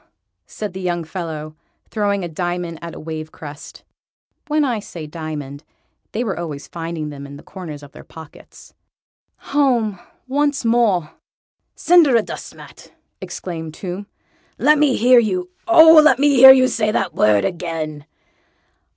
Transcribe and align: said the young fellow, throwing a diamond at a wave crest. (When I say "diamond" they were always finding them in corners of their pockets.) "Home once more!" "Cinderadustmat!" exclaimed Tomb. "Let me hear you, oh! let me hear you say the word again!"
said 0.47 0.73
the 0.73 0.81
young 0.81 1.03
fellow, 1.03 1.55
throwing 1.87 2.23
a 2.23 2.27
diamond 2.27 2.79
at 2.81 2.95
a 2.95 2.99
wave 2.99 3.31
crest. 3.31 3.83
(When 4.47 4.65
I 4.65 4.79
say 4.79 5.05
"diamond" 5.05 5.63
they 6.11 6.23
were 6.23 6.39
always 6.39 6.67
finding 6.67 7.09
them 7.09 7.27
in 7.27 7.39
corners 7.43 7.83
of 7.83 7.91
their 7.91 8.03
pockets.) 8.03 8.73
"Home 9.53 9.99
once 10.27 10.65
more!" 10.65 11.11
"Cinderadustmat!" 11.75 12.89
exclaimed 13.21 13.75
Tomb. 13.75 14.07
"Let 14.57 14.79
me 14.79 14.95
hear 14.95 15.19
you, 15.19 15.51
oh! 15.67 16.01
let 16.03 16.17
me 16.17 16.29
hear 16.29 16.51
you 16.51 16.67
say 16.67 16.89
the 16.89 17.07
word 17.13 17.45
again!" 17.45 18.07